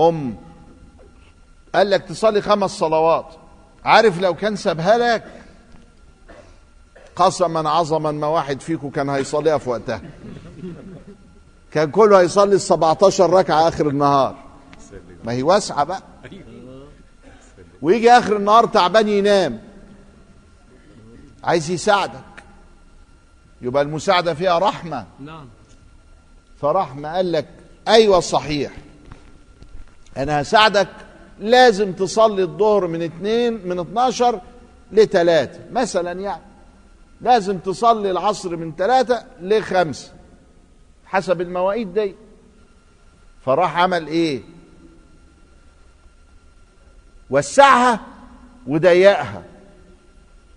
أم 0.00 0.36
قال 1.74 1.90
لك 1.90 2.02
تصلي 2.02 2.42
خمس 2.42 2.70
صلوات. 2.70 3.26
عارف 3.84 4.20
لو 4.20 4.34
كان 4.34 4.56
سابها 4.56 4.98
لك 4.98 5.43
قسما 7.16 7.70
عظما 7.70 8.12
ما 8.12 8.26
واحد 8.26 8.60
فيكم 8.60 8.90
كان 8.90 9.08
هيصليها 9.08 9.58
في 9.58 9.70
وقتها. 9.70 10.02
كان 11.70 11.90
كله 11.90 12.20
هيصلي 12.20 12.54
ال 12.54 12.60
17 12.60 13.30
ركعة 13.30 13.68
آخر 13.68 13.88
النهار. 13.88 14.36
ما 15.24 15.32
هي 15.32 15.42
واسعة 15.42 15.84
بقى. 15.84 16.02
ويجي 17.82 18.10
آخر 18.10 18.36
النهار 18.36 18.66
تعبان 18.66 19.08
ينام. 19.08 19.60
عايز 21.44 21.70
يساعدك. 21.70 22.20
يبقى 23.62 23.82
المساعدة 23.82 24.34
فيها 24.34 24.58
رحمة. 24.58 25.06
نعم. 25.20 25.48
فرحمة. 26.60 27.14
قال 27.14 27.32
لك 27.32 27.46
أيوه 27.88 28.20
صحيح. 28.20 28.72
أنا 30.16 30.40
هساعدك. 30.40 30.88
لازم 31.40 31.92
تصلي 31.92 32.42
الظهر 32.42 32.86
من 32.86 33.02
اتنين 33.02 33.68
من 33.68 33.78
12 33.78 34.40
لتلاتة. 34.92 35.60
مثلا 35.72 36.12
يعني. 36.20 36.42
لازم 37.24 37.58
تصلي 37.58 38.10
العصر 38.10 38.56
من 38.56 38.76
تلاتة 38.76 39.24
لخمسة 39.40 40.12
حسب 41.06 41.40
المواعيد 41.40 41.94
دي. 41.94 42.14
فراح 43.44 43.78
عمل 43.78 44.06
إيه؟ 44.06 44.42
وسعها 47.30 48.00
وضيقها. 48.66 49.42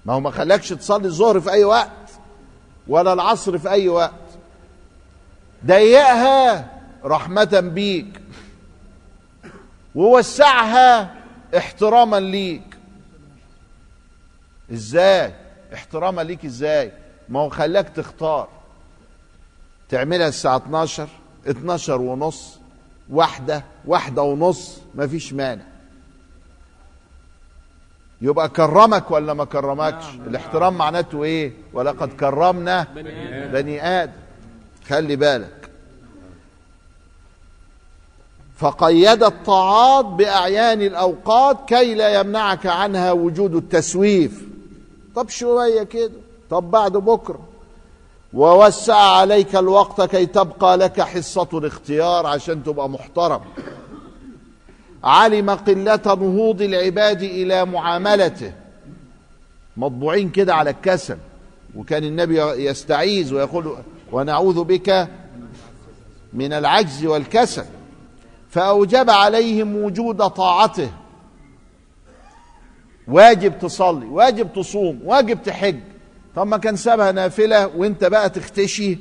ما 0.05 0.13
هو 0.13 0.19
ما 0.19 0.31
خلاكش 0.31 0.69
تصلي 0.69 1.07
الظهر 1.07 1.39
في 1.39 1.51
أي 1.51 1.63
وقت 1.63 2.09
ولا 2.88 3.13
العصر 3.13 3.57
في 3.57 3.69
أي 3.69 3.88
وقت. 3.88 4.13
ضيقها 5.65 6.74
رحمة 7.05 7.59
بيك. 7.74 8.21
ووسعها 9.95 11.15
احتراما 11.57 12.19
ليك. 12.19 12.77
إزاي؟ 14.71 15.47
احتراما 15.74 16.21
ليك 16.21 16.45
إزاي؟ 16.45 16.91
ما 17.29 17.39
هو 17.39 17.50
خلاك 17.50 17.89
تختار. 17.89 18.47
تعملها 19.89 20.27
الساعة 20.27 20.57
12 20.57 21.07
12 21.47 22.01
ونص 22.01 22.59
واحدة 23.09 23.63
واحدة 23.86 24.21
ونص 24.21 24.77
مفيش 24.95 25.33
مانع. 25.33 25.63
يبقى 28.21 28.50
كرمك 28.50 29.12
ولا 29.12 29.33
ما 29.33 29.45
كرمكش؟ 29.45 30.03
الاحترام 30.27 30.74
معناته 30.77 31.24
إيه؟ 31.24 31.51
ولقد 31.74 32.09
كرمنا 32.13 32.88
بني 33.53 33.86
آدم. 33.88 34.12
خلي 34.88 35.15
بالك. 35.15 35.69
فقيد 38.57 39.24
الطاعات 39.24 40.05
بأعيان 40.05 40.81
الأوقات 40.81 41.69
كي 41.69 41.95
لا 41.95 42.19
يمنعك 42.19 42.65
عنها 42.65 43.12
وجود 43.12 43.55
التسويف. 43.55 44.47
طب 45.17 45.29
شوية 45.29 45.83
كده 45.83 46.12
طب 46.50 46.71
بعد 46.71 46.91
بكرة. 46.91 47.39
ووسع 48.33 48.95
عليك 48.95 49.55
الوقت 49.55 50.01
كي 50.01 50.25
تبقى 50.25 50.77
لك 50.77 51.01
حصة 51.01 51.47
الاختيار 51.53 52.25
عشان 52.25 52.63
تبقى 52.63 52.89
محترم. 52.89 53.41
علم 55.03 55.50
قلة 55.50 56.01
نهوض 56.05 56.62
العباد 56.62 57.21
إلى 57.21 57.65
معاملته. 57.65 58.53
مطبوعين 59.77 60.29
كده 60.29 60.55
على 60.55 60.69
الكسل 60.69 61.17
وكان 61.75 62.03
النبي 62.03 62.41
يستعيذ 62.41 63.33
ويقول 63.33 63.75
ونعوذ 64.12 64.63
بك 64.63 65.07
من 66.33 66.53
العجز 66.53 67.05
والكسل. 67.05 67.65
فأوجب 68.50 69.09
عليهم 69.09 69.75
وجود 69.83 70.27
طاعته. 70.27 70.89
واجب 73.08 73.60
تصلي 73.60 74.06
واجب 74.06 74.54
تصوم 74.54 75.00
واجب 75.04 75.44
تحج. 75.44 75.80
طب 76.36 76.48
ما 76.48 76.58
كان 76.58 76.76
سابها 76.76 77.12
نافلة 77.12 77.68
وانت 77.68 78.04
بقى 78.04 78.30
تختشي 78.30 78.98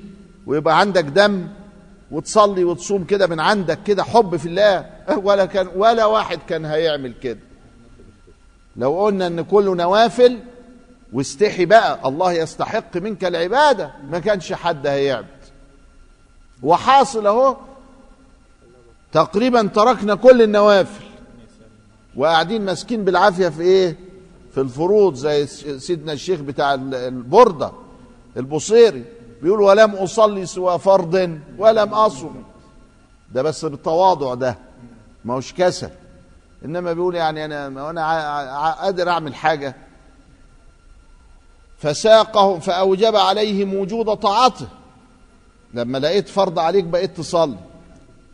ويبقى 0.47 0.81
عندك 0.81 1.05
دم 1.05 1.49
وتصلي 2.11 2.65
وتصوم 2.65 3.05
كده 3.05 3.27
من 3.27 3.41
عندك 3.41 3.79
كده 3.83 4.03
حب 4.03 4.37
في 4.37 4.47
الله. 4.47 4.87
ولا 5.27 5.45
كان 5.45 5.69
ولا 5.77 6.05
واحد 6.05 6.38
كان 6.49 6.64
هيعمل 6.64 7.14
كده. 7.23 7.38
لو 8.77 9.05
قلنا 9.05 9.27
إن 9.27 9.45
كله 9.45 9.75
نوافل 9.75 10.38
واستحي 11.12 11.64
بقى 11.64 12.09
الله 12.09 12.33
يستحق 12.33 12.97
منك 12.97 13.25
العبادة 13.25 13.90
ما 14.11 14.19
كانش 14.19 14.53
حد 14.53 14.87
هيعبد 14.87 15.27
وحاصل 16.62 17.27
أهو 17.27 17.57
تقريبا 19.12 19.62
تركنا 19.62 20.14
كل 20.14 20.42
النوافل. 20.42 21.06
وقاعدين 22.16 22.64
ماسكين 22.64 23.05
بالعافية 23.05 23.48
في 23.48 23.62
إيه؟ 23.62 23.96
في 24.55 24.61
الفروض 24.61 25.14
زي 25.14 25.46
سيدنا 25.79 26.12
الشيخ 26.12 26.40
بتاع 26.40 26.74
البرده 26.74 27.72
البصيري 28.37 29.05
بيقول 29.42 29.61
ولم 29.61 29.90
أصلي 29.90 30.46
سوى 30.46 30.79
فرض 30.79 31.38
ولم 31.59 31.94
أصم. 31.94 32.35
ده 33.33 33.42
بس 33.42 33.64
بالتواضع 33.64 34.35
ده 34.35 34.59
ما 35.24 35.35
هوش 35.35 35.52
كسل. 35.52 35.90
إنما 36.64 36.92
بيقول 36.92 37.14
يعني 37.14 37.44
أنا 37.44 37.90
أنا 37.90 38.72
قادر 38.72 39.09
أعمل 39.09 39.35
حاجة. 39.35 39.76
فساقهم 41.79 42.61
فأوجب 42.61 43.16
عليهم 43.16 43.74
وجود 43.74 44.16
طاعته. 44.16 44.66
لما 45.74 45.98
لقيت 45.98 46.29
فرض 46.29 46.59
عليك 46.59 46.85
بقيت 46.85 47.16
تصلي. 47.16 47.59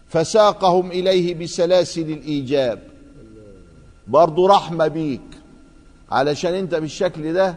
فساقهم 0.09 0.91
إليه 0.91 1.35
بسلاسل 1.35 2.11
الإيجاب. 2.11 2.92
برضو 4.09 4.47
رحمة 4.47 4.89
بيك. 4.89 5.21
علشان 6.11 6.55
انت 6.55 6.75
بالشكل 6.75 7.33
ده 7.33 7.55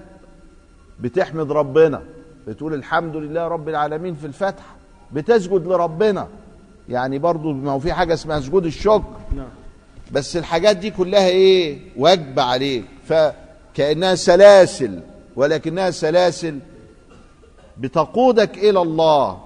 بتحمد 0.99 1.51
ربنا. 1.51 2.01
بتقول 2.47 2.73
الحمد 2.73 3.15
لله 3.15 3.47
رب 3.47 3.69
العالمين 3.69 4.15
في 4.15 4.27
الفتح. 4.27 4.63
بتسجد 5.13 5.67
لربنا. 5.67 6.27
يعني 6.89 7.19
برضو 7.19 7.53
ما 7.53 7.71
هو 7.71 7.79
في 7.79 7.93
حاجة 7.93 8.13
اسمها 8.13 8.39
سجود 8.39 8.65
الشكر. 8.65 9.03
بس 10.11 10.37
الحاجات 10.37 10.77
دي 10.77 10.91
كلها 10.91 11.27
إيه؟ 11.27 11.79
واجبة 11.97 12.43
عليك. 12.43 12.85
فكأنها 13.07 14.15
سلاسل. 14.15 14.99
ولكنها 15.35 15.91
سلاسل 15.91 16.59
بتقودك 17.77 18.57
إلى 18.57 18.81
الله. 18.81 19.44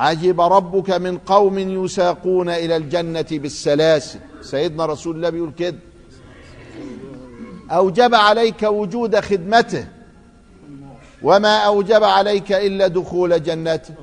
عجب 0.00 0.40
ربك 0.40 0.90
من 0.90 1.18
قوم 1.18 1.58
يساقون 1.58 2.48
إلى 2.48 2.76
الجنة 2.76 3.26
بالسلاسل. 3.32 4.18
سيدنا 4.40 4.86
رسول 4.86 5.16
الله 5.16 5.30
بيقول 5.30 5.52
كده. 5.58 5.78
أوجب 7.70 8.14
عليك 8.14 8.62
وجود 8.62 9.20
خدمته. 9.20 9.86
وما 11.22 11.56
أوجب 11.56 12.04
عليك 12.04 12.52
إلا 12.52 12.86
دخول 12.86 13.42
جنته. 13.42 13.94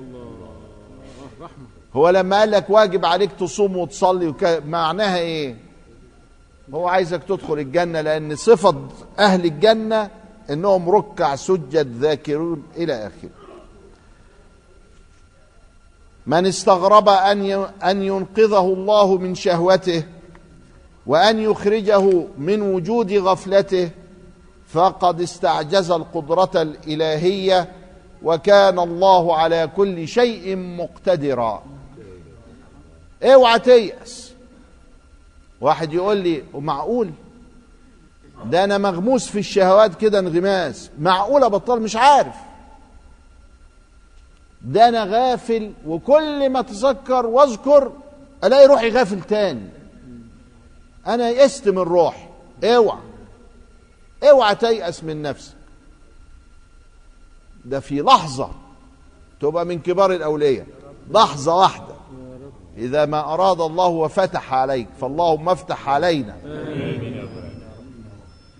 هو 1.93 2.09
لما 2.09 2.39
قال 2.39 2.51
لك 2.51 2.69
واجب 2.69 3.05
عليك 3.05 3.31
تصوم 3.39 3.77
وتصلي. 3.77 4.33
معناها 4.65 5.17
إيه؟ 5.17 5.55
هو 6.73 6.87
عايزك 6.87 7.23
تدخل 7.23 7.53
الجنة 7.53 8.01
لأن 8.01 8.35
صفة 8.35 8.75
أهل 9.19 9.45
الجنة 9.45 10.09
إنهم 10.49 10.89
ركع 10.89 11.35
سجد 11.35 11.97
ذاكرون 12.01 12.63
إلى 12.77 12.93
آخره. 12.93 13.36
من 16.27 16.45
استغرب 16.45 17.09
أن 17.09 17.65
أن 17.83 18.03
ينقذه 18.03 18.59
الله 18.59 19.17
من 19.17 19.35
شهوته 19.35 20.03
وأن 21.05 21.39
يخرجه 21.39 22.27
من 22.37 22.61
وجود 22.61 23.13
غفلته 23.13 23.89
فقد 24.67 25.21
استعجز 25.21 25.91
القدرة 25.91 26.51
الإلهية 26.55 27.71
وكان 28.23 28.79
الله 28.79 29.37
على 29.37 29.69
كل 29.75 30.07
شيء 30.07 30.55
مقتدرا. 30.55 31.63
اوعى 33.23 33.59
تيأس؟ 33.59 34.33
واحد 35.61 35.93
يقول 35.93 36.17
لي 36.17 36.43
ومعقول؟ 36.53 37.11
ده 38.45 38.63
أنا 38.63 38.77
مغموس 38.77 39.27
في 39.27 39.39
الشهوات 39.39 39.95
كده 39.95 40.19
انغماس. 40.19 40.89
معقولة 40.99 41.47
بطل 41.47 41.79
مش 41.79 41.95
عارف. 41.95 42.35
ده 44.67 44.87
أنا 44.89 45.03
غافل 45.03 45.73
وكل 45.85 46.49
ما 46.49 46.59
اتذكر 46.59 47.25
واذكر 47.25 47.91
ألاقي 48.43 48.65
روحي 48.65 48.89
غافل 48.89 49.21
تاني. 49.21 49.69
أنا 51.07 51.29
يئست 51.29 51.67
من 51.67 51.77
روحي. 51.77 52.27
أوعى. 52.63 52.99
أوعى 54.23 54.55
تيأس 54.55 55.03
من 55.03 55.21
نفسك. 55.21 55.53
ده 57.65 57.79
في 57.79 58.01
لحظة 58.01 58.49
تبقى 59.41 59.65
من 59.65 59.79
كبار 59.79 60.11
الأولياء. 60.11 60.65
لحظة 61.11 61.55
واحدة. 61.55 61.95
إذا 62.77 63.05
ما 63.05 63.19
أراد 63.33 63.61
الله 63.61 63.87
وفتح 63.87 64.53
عليك 64.53 64.87
فاللهم 65.01 65.49
افتح 65.49 65.89
علينا. 65.89 66.35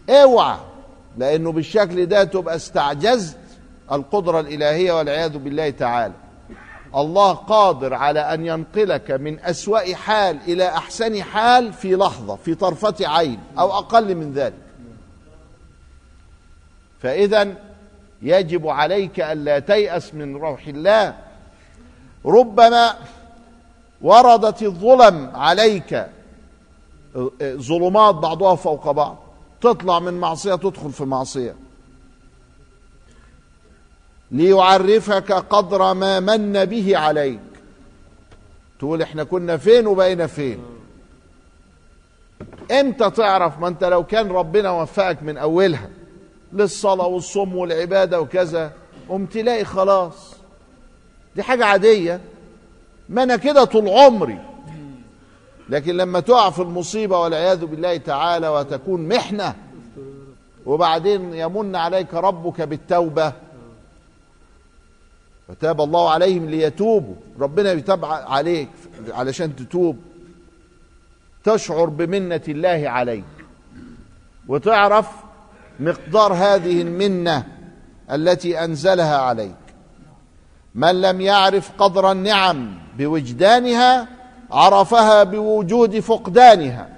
أوعى. 0.10 0.58
لأنه 1.18 1.52
بالشكل 1.52 2.06
ده 2.06 2.24
تبقى 2.24 2.56
استعجزت. 2.56 3.38
القدرة 3.92 4.40
الإلهية 4.40 4.92
والعياذ 4.92 5.38
بالله 5.38 5.70
تعالى. 5.70 6.14
الله 6.96 7.34
قادر 7.34 7.94
على 7.94 8.20
أن 8.20 8.46
ينقلك 8.46 9.12
من 9.12 9.40
أسوأ 9.40 9.96
حال 9.96 10.40
إلى 10.48 10.68
أحسن 10.68 11.24
حال 11.24 11.74
في 11.74 11.96
لحظة 11.96 12.36
في 12.36 12.56
طرفة 12.56 12.96
عين 13.02 13.40
أو 13.60 13.72
أقل 13.72 14.16
من 14.16 14.34
ذلك. 14.34 14.54
فاذا 17.02 17.54
يجب 18.22 18.68
عليك 18.68 19.20
الا 19.20 19.60
تيأس 19.60 20.14
من 20.14 20.36
روح 20.36 20.68
الله. 20.68 21.16
ربما 22.26 22.96
وردت 24.02 24.64
الظلم 24.64 25.32
عليك. 25.36 26.08
ظلمات 27.42 28.16
بعضها 28.16 28.56
فوق 28.56 28.92
بعض 28.92 29.18
تطلع 29.62 30.00
من 30.00 30.14
معصية 30.14 30.56
تدخل 30.56 30.92
في 30.92 31.06
معصية. 31.06 31.56
ليعرفك 34.32 35.32
قدر 35.32 35.94
ما 35.94 36.20
من 36.20 36.66
به 36.66 36.98
عليك. 36.98 37.40
تقول 38.80 39.02
إحنا 39.02 39.24
كنا 39.24 39.58
فين 39.58 39.88
وبقينا 39.88 40.28
فين. 40.28 40.60
إمتى 42.72 43.10
تعرف 43.10 43.60
ما 43.60 43.68
أنت 43.68 43.84
لو 43.84 44.04
كان 44.04 44.32
ربنا 44.32 44.72
وفقك 44.72 45.24
من 45.24 45.38
أولها؟ 45.38 45.90
للصلاة 46.54 47.08
والصوم 47.08 47.56
والعبادة 47.56 48.22
وكذا 48.22 48.72
قمت 49.10 49.34
تلاقي 49.34 49.66
خلاص. 49.66 50.34
دي 51.36 51.44
حاجة 51.44 51.66
عادية. 51.66 52.22
ما 53.10 53.24
أنا 53.24 53.36
كده 53.36 53.64
طول 53.64 53.90
عمري 53.90 54.40
لكن 55.70 55.98
لما 55.98 56.20
تقع 56.20 56.50
في 56.50 56.62
المصيبة 56.62 57.20
والعياذ 57.20 57.66
بالله 57.66 57.98
تعالى 57.98 58.48
وتكون 58.48 59.08
محنة 59.08 59.56
وبعدين 60.66 61.34
يمن 61.34 61.76
عليك 61.76 62.14
ربك 62.14 62.62
بالتوبة 62.62 63.34
فتاب 65.48 65.82
الله 65.82 66.10
عليهم 66.10 66.50
ليتوبوا. 66.50 67.16
ربنا 67.40 67.72
يتاب 67.72 68.06
عليك 68.06 68.70
علشان 69.10 69.56
تتوب. 69.56 69.98
تشعر 71.44 71.86
بمنة 71.86 72.42
الله 72.48 72.90
عليك. 72.90 73.24
وتعرف 74.48 75.08
مقدار 75.80 76.34
هذه 76.34 76.82
المنة 76.82 77.48
التي 78.12 78.64
أنزلها 78.64 79.18
عليك. 79.18 79.56
من 80.76 81.02
لم 81.02 81.22
يعرف 81.22 81.72
قدر 81.78 82.12
النعم 82.12 82.78
بوجدانها 82.98 84.08
عرفها 84.52 85.24
بوجود 85.24 86.00
فقدانها. 86.00 86.90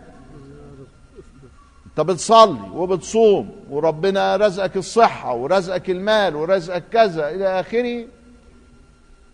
انت 1.86 2.08
بتصلي 2.08 2.70
وبتصوم 2.74 3.50
وربنا 3.70 4.36
رزقك 4.36 4.78
الصحة 4.78 5.34
ورزقك 5.34 5.90
المال 5.90 6.36
ورزقك 6.36 6.84
كذا 6.92 7.30
إلى 7.30 7.60
آخره. 7.60 8.06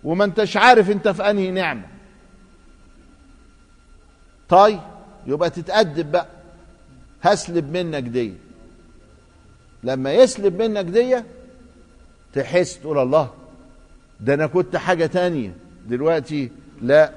وما 0.06 0.26
انتش 0.26 0.58
عارف 0.58 0.92
انت 0.92 1.08
في 1.08 1.30
انهي 1.30 1.52
نعمة. 1.52 1.88
طيب 4.50 4.80
يبقى 5.28 5.50
تتأدب 5.50 6.12
بقى. 6.12 6.28
هسلب 7.24 7.78
منك 7.78 8.04
دي. 8.04 8.34
لما 9.84 10.14
يسلب 10.14 10.62
منك 10.62 10.86
دي 10.86 11.22
تحس 12.34 12.80
تقول 12.80 12.98
الله 13.00 13.34
ده 14.20 14.34
أنا 14.34 14.48
كنت 14.48 14.76
حاجة 14.76 15.06
تانية. 15.06 15.56
دلوقتي 15.88 16.52
لا. 16.82 17.12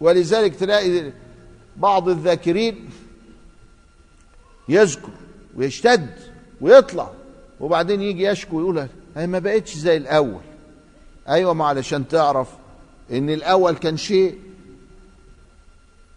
ولذلك 0.00 0.54
تلاقي 0.56 1.12
بعض 1.76 2.08
الذاكرين 2.08 2.88
يذكر 4.68 5.10
ويشتد 5.56 6.10
ويطلع 6.60 7.10
وبعدين 7.60 8.02
يجي 8.02 8.24
يشكو 8.24 8.56
ويقول 8.56 8.86
هي 9.16 9.26
ما 9.26 9.38
بقتش 9.38 9.74
زي 9.74 9.96
الأول. 9.96 10.40
أيوه 11.28 11.54
ما 11.54 11.64
علشان 11.64 12.08
تعرف 12.08 12.48
إن 13.12 13.30
الأول 13.30 13.76
كان 13.76 13.96
شيء. 13.96 14.38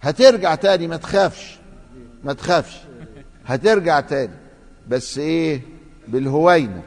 هترجع 0.01 0.55
تاني 0.55 0.87
ما 0.87 0.97
تخافش 0.97 1.57
ما 2.23 2.33
تخافش. 2.33 2.77
هترجع 3.45 3.99
تاني. 3.99 4.33
بس 4.87 5.17
إيه؟ 5.17 5.61
بالهوينة. 6.07 6.83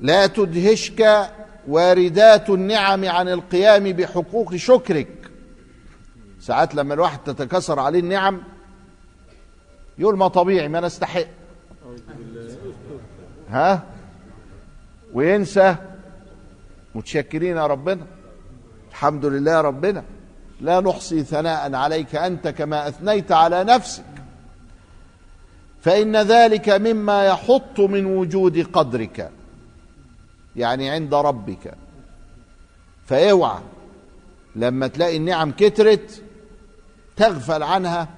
لا 0.00 0.26
تدهشك 0.26 1.30
واردات 1.68 2.50
النعم 2.50 3.04
عن 3.04 3.28
القيام 3.28 3.92
بحقوق 3.92 4.56
شكرك. 4.56 5.30
ساعات 6.40 6.74
لما 6.74 6.94
الواحد 6.94 7.18
تتكسر 7.18 7.80
عليه 7.80 8.00
النعم 8.00 8.42
يقول 9.98 10.16
ما 10.16 10.28
طبيعي 10.28 10.68
ما 10.68 10.80
نستحق 10.80 11.26
ها؟ 13.50 13.82
وينسى 15.12 15.76
متشكرين 16.94 17.56
يا 17.56 17.66
ربنا. 17.66 18.06
الحمد 18.90 19.24
لله 19.24 19.52
يا 19.52 19.60
ربنا. 19.60 20.04
لا 20.60 20.80
نحصي 20.80 21.24
ثناء 21.24 21.74
عليك 21.74 22.16
أنت 22.16 22.48
كما 22.48 22.88
أثنيت 22.88 23.32
على 23.32 23.64
نفسك. 23.64 24.04
فإن 25.82 26.16
ذلك 26.16 26.68
مما 26.68 27.26
يحط 27.26 27.80
من 27.80 28.06
وجود 28.06 28.66
قدرك 28.72 29.30
يعني 30.56 30.90
عند 30.90 31.14
ربك. 31.14 31.74
فاوعى. 33.06 33.60
لما 34.56 34.86
تلاقي 34.86 35.16
النعم 35.16 35.50
كترت 35.50 36.22
تغفل 37.16 37.62
عنها 37.62 38.08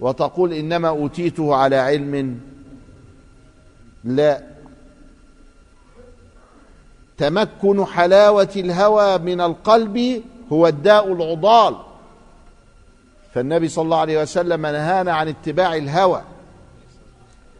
وتقول 0.00 0.52
إنما 0.52 0.88
أوتيته 0.88 1.54
على 1.54 1.76
علم 1.76 2.40
لا. 4.04 4.42
تمكن 7.18 7.84
حلاوة 7.84 8.48
الهوى 8.56 9.18
من 9.18 9.40
القلب 9.40 10.22
هو 10.52 10.66
الداء 10.66 11.12
العضال. 11.12 11.76
فالنبي 13.34 13.68
صلى 13.68 13.84
الله 13.84 13.98
عليه 13.98 14.22
وسلم 14.22 14.66
نهانا 14.66 15.12
عن 15.12 15.28
اتباع 15.28 15.76
الهوى. 15.76 16.22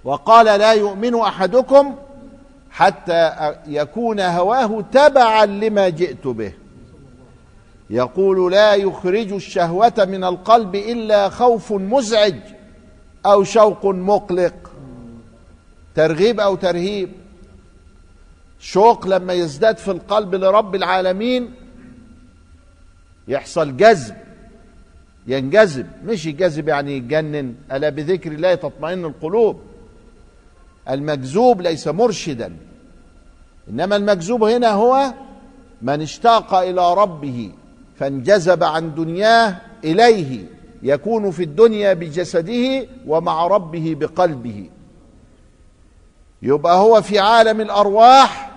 وقال 0.05 0.47
لا 0.47 0.73
يؤمن 0.73 1.21
أحدكم 1.21 1.97
حتى 2.71 3.55
يكون 3.67 4.21
هواه 4.21 4.85
تبعا 4.93 5.47
لما 5.47 5.89
جئت 5.89 6.27
به. 6.27 6.53
يقول 7.91 8.53
لا 8.53 8.75
يخرج 8.75 9.33
الشهوة 9.33 9.93
من 9.99 10.25
القلب 10.25 10.75
إلا 10.75 11.29
خوف 11.29 11.73
مزعج 11.73 12.37
أو 13.27 13.45
شوق 13.45 13.87
مقلق. 13.87 14.72
ترغيب 15.95 16.41
أو 16.41 16.55
ترهيب. 16.55 17.09
شوق 18.61 19.07
لما 19.07 19.33
يزداد 19.33 19.79
في 19.79 19.91
القلب 19.91 20.35
لرب 20.35 20.75
العالمين 20.75 21.55
يحصل 23.29 23.77
جذب 23.77 24.17
ينجذب. 25.27 25.87
مش 26.05 26.27
يجذب 26.27 26.69
يعني 26.69 26.97
يتجنن 26.97 27.55
ألا 27.73 27.89
بذكر 27.89 28.33
الله 28.33 28.55
تطمئن 28.55 29.05
القلوب. 29.05 29.61
المجذوب 30.91 31.61
ليس 31.61 31.89
مرشدا. 31.89 32.57
إنما 33.71 33.97
المجذوب 33.97 34.45
هنا 34.45 34.71
هو 34.71 35.15
من 35.83 36.03
اشتاق 36.03 36.55
إلى 36.55 36.95
ربه 36.95 37.53
فانجذب 37.99 38.65
عن 38.65 38.95
دنياه 38.95 39.57
إليه 39.85 40.45
يكون 40.83 41.31
في 41.31 41.43
الدنيا 41.43 41.93
بجسده 41.93 42.87
ومع 43.07 43.47
ربه 43.47 43.97
بقلبه. 44.01 44.71
يبقى 46.43 46.77
هو 46.77 47.03
في 47.03 47.19
عالم 47.19 47.61
الأرواح 47.61 48.51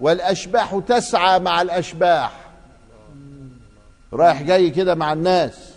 والأشباح 0.00 0.80
تسعى 0.88 1.38
مع 1.38 1.62
الأشباح. 1.62 2.32
رايح 4.12 4.42
جاي 4.42 4.70
كده 4.70 4.94
مع 4.94 5.12
الناس 5.12 5.72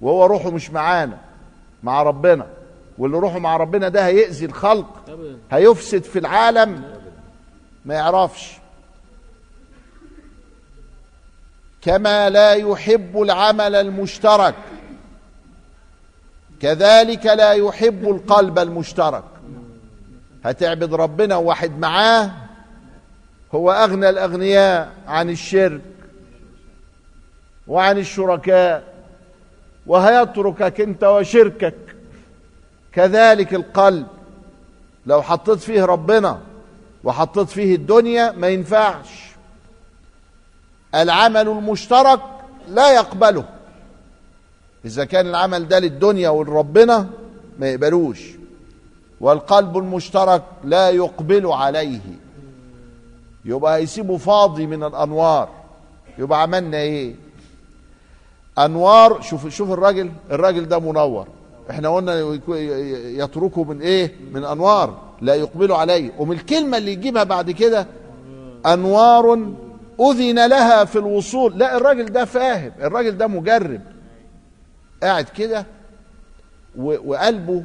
وهو 0.00 0.26
روحه 0.26 0.50
مش 0.50 0.70
معانا 0.70 1.18
مع 1.82 2.02
ربنا. 2.02 2.46
واللي 2.98 3.16
روحه 3.18 3.38
مع 3.38 3.56
ربنا 3.56 3.88
ده 3.88 4.06
هيأذي 4.06 4.44
الخلق 4.46 4.86
هيفسد 5.50 6.02
في 6.02 6.18
العالم. 6.18 6.82
ما 7.84 7.94
يعرفش. 7.94 8.52
كما 11.82 12.30
لا 12.30 12.52
يحب 12.52 13.22
العمل 13.22 13.74
المشترك 13.74 14.54
كذلك 16.60 17.26
لا 17.26 17.52
يحب 17.52 18.08
القلب 18.08 18.58
المشترك. 18.58 19.24
هتعبد 20.44 20.94
ربنا 20.94 21.36
وواحد 21.36 21.78
معاه؟ 21.78 22.30
هو 23.54 23.70
أغنى 23.72 24.08
الأغنياء 24.08 24.92
عن 25.06 25.30
الشرك 25.30 25.80
وعن 27.68 27.98
الشركاء 27.98 28.94
وهيتركك 29.86 30.80
أنت 30.80 31.04
وشركك. 31.04 31.74
كذلك 32.92 33.54
القلب 33.54 34.06
لو 35.06 35.22
حطيت 35.22 35.58
فيه 35.58 35.84
ربنا 35.84 36.40
وحطيت 37.04 37.48
فيه 37.48 37.74
الدنيا 37.74 38.32
ما 38.32 38.48
ينفعش. 38.48 39.28
العمل 40.94 41.48
المشترك 41.48 42.20
لا 42.68 42.94
يقبله. 42.94 43.44
إذا 44.84 45.04
كان 45.04 45.26
العمل 45.26 45.68
ده 45.68 45.78
للدنيا 45.78 46.28
ولربنا 46.28 47.06
ما 47.58 47.68
يقبلوش. 47.68 48.18
والقلب 49.20 49.76
المشترك 49.78 50.42
لا 50.64 50.90
يقبل 50.90 51.46
عليه. 51.46 52.00
يبقى 53.44 53.76
هيسيبه 53.76 54.16
فاضي 54.16 54.66
من 54.66 54.84
الأنوار. 54.84 55.48
يبقى 56.18 56.42
عملنا 56.42 56.76
إيه؟ 56.76 57.14
أنوار 58.58 59.20
شوف 59.20 59.48
شوف 59.48 59.70
الراجل 59.72 60.12
الراجل 60.30 60.68
ده 60.68 60.78
منور. 60.78 61.26
إحنا 61.70 61.88
قلنا 61.88 62.38
يتركه 63.24 63.64
من 63.64 63.80
إيه؟ 63.80 64.12
من 64.32 64.44
أنوار. 64.44 64.98
لا 65.20 65.34
يقبل 65.34 65.72
عليه. 65.72 66.12
ومن 66.18 66.36
الكلمة 66.36 66.78
اللي 66.78 66.92
يجيبها 66.92 67.24
بعد 67.24 67.50
كده 67.50 67.86
أنوار 68.66 69.38
أذن 70.00 70.46
لها 70.46 70.84
في 70.84 70.98
الوصول. 70.98 71.58
لا 71.58 71.76
الراجل 71.76 72.04
ده 72.04 72.24
فاهم. 72.24 72.72
الراجل 72.80 73.16
ده 73.18 73.26
مجرب 73.26 73.80
قاعد 75.02 75.24
كده 75.24 75.66
وقلبه 76.78 77.64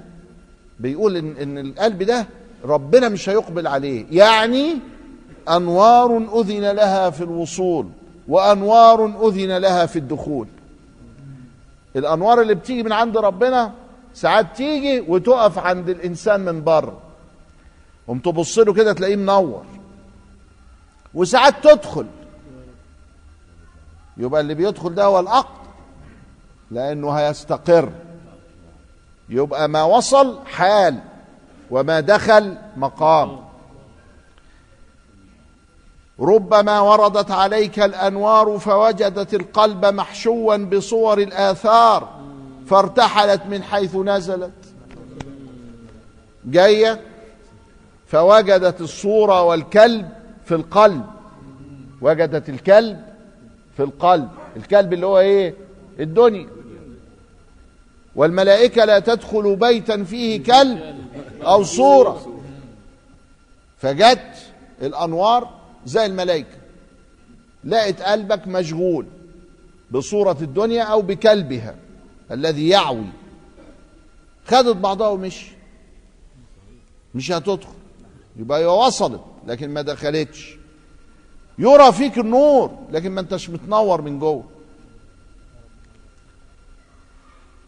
بيقول 0.83 1.17
ان 1.17 1.37
إن 1.37 1.57
القلب 1.57 2.03
ده 2.03 2.27
ربنا 2.65 3.09
مش 3.09 3.29
هيقبل 3.29 3.67
عليه. 3.67 4.05
يعني 4.11 4.75
أنوار 5.49 6.17
أذن 6.41 6.71
لها 6.71 7.09
في 7.09 7.23
الوصول 7.23 7.87
وأنوار 8.27 9.27
أذن 9.27 9.57
لها 9.57 9.85
في 9.85 9.99
الدخول. 9.99 10.47
الأنوار 11.95 12.41
اللي 12.41 12.55
بتيجي 12.55 12.83
من 12.83 12.91
عند 12.91 13.17
ربنا 13.17 13.71
ساعات 14.13 14.55
تيجي 14.55 14.99
وتقف 14.99 15.57
عند 15.59 15.89
الإنسان 15.89 16.39
من 16.39 16.63
بره 16.63 16.97
قوم 18.07 18.19
تبص 18.19 18.59
له 18.59 18.73
كده 18.73 18.93
تلاقيه 18.93 19.15
منور. 19.15 19.65
وساعات 21.13 21.53
تدخل. 21.63 22.05
يبقى 24.17 24.41
اللي 24.41 24.53
بيدخل 24.53 24.95
ده 24.95 25.05
هو 25.05 25.19
العقد 25.19 25.63
لأنه 26.71 27.11
هيستقر. 27.11 27.89
يبقى 29.29 29.69
ما 29.69 29.83
وصل 29.83 30.39
حال 30.45 30.99
وما 31.71 31.99
دخل 31.99 32.57
مقام. 32.77 33.39
ربما 36.19 36.79
وردت 36.79 37.31
عليك 37.31 37.79
الأنوار 37.79 38.57
فوجدت 38.59 39.33
القلب 39.33 39.85
محشوا 39.85 40.57
بصور 40.57 41.17
الآثار 41.17 42.09
فارتحلت 42.67 43.41
من 43.49 43.63
حيث 43.63 43.95
نزلت. 43.95 44.51
جاية 46.45 47.01
فوجدت 48.07 48.81
الصورة 48.81 49.41
والكلب 49.41 50.09
في 50.45 50.55
القلب. 50.55 51.05
وجدت 52.01 52.49
الكلب 52.49 53.01
في 53.77 53.83
القلب. 53.83 54.29
الكلب 54.55 54.93
اللي 54.93 55.05
هو 55.05 55.19
إيه؟ 55.19 55.55
الدنيا. 55.99 56.47
والملائكة 58.15 58.85
لا 58.85 58.99
تدخل 58.99 59.55
بيتا 59.55 60.03
فيه 60.03 60.43
كلب 60.43 60.95
أو 61.41 61.63
صورة. 61.63 62.39
فجت 63.77 64.33
الأنوار 64.81 65.49
زي 65.85 66.05
الملائكة. 66.05 66.57
لقت 67.63 68.01
قلبك 68.01 68.47
مشغول 68.47 69.05
بصورة 69.91 70.37
الدنيا 70.41 70.83
أو 70.83 71.01
بكلبها 71.01 71.75
الذي 72.31 72.69
يعوي. 72.69 73.07
خدت 74.47 74.75
بعضها 74.75 75.07
ومشي. 75.07 75.51
مش 77.15 77.31
هتدخل. 77.31 77.73
يبقى 78.37 78.59
هي 78.59 78.65
وصلت 78.65 79.21
لكن 79.47 79.69
ما 79.69 79.81
دخلتش. 79.81 80.57
يرى 81.59 81.91
فيك 81.91 82.17
النور 82.17 82.71
لكن 82.91 83.11
ما 83.11 83.21
انتش 83.21 83.49
متنور 83.49 84.01
من 84.01 84.19
جوه. 84.19 84.43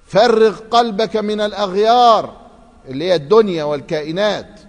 فرغ 0.05 0.59
قلبك 0.71 1.17
من 1.17 1.41
الأغيار 1.41 2.33
اللي 2.87 3.05
هي 3.05 3.15
الدنيا 3.15 3.63
والكائنات 3.63 4.59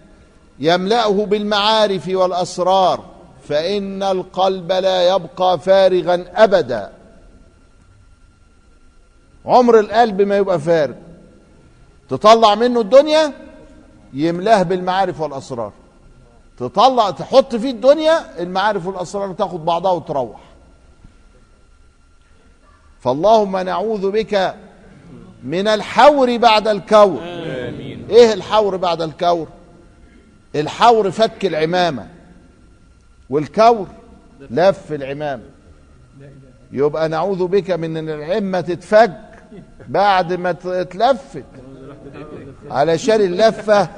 يملأه 0.58 1.26
بالمعارف 1.26 2.08
والأسرار 2.08 3.04
فإن 3.48 4.02
القلب 4.02 4.72
لا 4.72 5.14
يبقى 5.14 5.58
فارغا 5.58 6.24
ابدا. 6.34 6.92
عمر 9.46 9.80
القلب 9.80 10.22
ما 10.22 10.36
يبقى 10.36 10.60
فارغ. 10.60 10.94
تطلع 12.08 12.54
منه 12.54 12.80
الدنيا 12.80 13.32
يملأه 14.12 14.62
بالمعارف 14.62 15.20
والأسرار. 15.20 15.72
تطلع 16.58 17.10
تحط 17.10 17.54
فيه 17.56 17.70
الدنيا 17.70 18.42
المعارف 18.42 18.86
والأسرار 18.86 19.32
تاخد 19.32 19.64
بعضها 19.64 19.92
وتروح. 19.92 20.40
فاللهم 23.00 23.56
نعوذ 23.56 24.10
بك 24.10 24.54
من 25.46 25.68
الحور 25.68 26.36
بعد 26.36 26.68
الكور. 26.68 27.20
إيه 28.10 28.32
الحور 28.32 28.76
بعد 28.76 29.02
الكور؟ 29.02 29.48
الحور 30.54 31.10
فك 31.10 31.44
العمامة. 31.44 32.06
والكور 33.30 33.86
لف 34.50 34.92
العمامة. 34.92 35.42
يبقى 36.72 37.08
نعوذ 37.08 37.46
بك 37.46 37.70
من 37.70 37.96
إن 37.96 38.08
العمة 38.08 38.60
تتفك 38.60 39.20
بعد 39.88 40.32
ما 40.32 40.56
اتلفت. 40.64 41.44
علشان 42.70 43.20
اللفة 43.20 43.88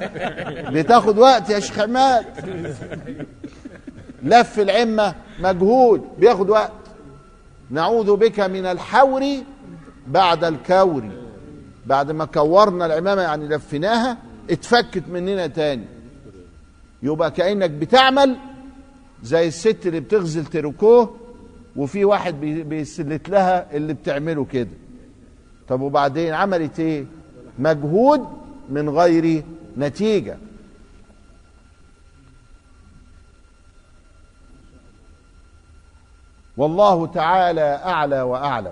بتاخد 0.69 1.17
وقت 1.17 1.49
يا 1.49 1.59
شيخ 1.59 1.79
عماد. 1.79 2.25
لف 4.23 4.59
العمة 4.59 5.15
مجهود 5.39 6.07
بياخد 6.17 6.49
وقت. 6.49 6.71
نعوذ 7.69 8.15
بك 8.15 8.39
من 8.39 8.65
الحور 8.65 9.23
بعد 10.07 10.43
الكور. 10.43 11.03
بعد 11.85 12.11
ما 12.11 12.25
كورنا 12.25 12.85
العمامة 12.85 13.21
يعني 13.21 13.47
لفيناها 13.47 14.17
اتفكت 14.49 15.03
مننا 15.09 15.47
تاني. 15.47 15.85
يبقى 17.03 17.31
كأنك 17.31 17.69
بتعمل 17.69 18.37
زي 19.23 19.47
الست 19.47 19.77
اللي 19.85 19.99
بتغزل 19.99 20.45
تركوه 20.45 21.15
وفي 21.75 22.05
واحد 22.05 22.41
بي- 22.41 22.63
بيسلت 22.63 23.29
لها 23.29 23.75
اللي 23.77 23.93
بتعمله 23.93 24.45
كده. 24.45 24.69
طب 25.67 25.81
وبعدين 25.81 26.33
عملت 26.33 26.79
إيه؟ 26.79 27.05
مجهود 27.59 28.27
من 28.69 28.89
غير 28.89 29.43
نتيجة. 29.77 30.37
والله 36.57 37.07
تعالى 37.07 37.61
أعلى 37.85 38.21
وأعلم. 38.21 38.71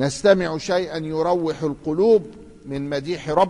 نستمع 0.00 0.58
شيئا 0.58 0.96
يروح 0.96 1.62
القلوب 1.62 2.22
من 2.66 2.90
مديح 2.90 3.28
رب 3.30 3.48